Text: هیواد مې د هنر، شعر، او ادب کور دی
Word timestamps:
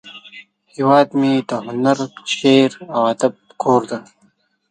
هیواد 0.73 1.07
مې 1.19 1.33
د 1.49 1.51
هنر، 1.67 1.97
شعر، 2.35 2.71
او 2.95 3.01
ادب 3.13 3.33
کور 3.61 3.81
دی 3.89 3.99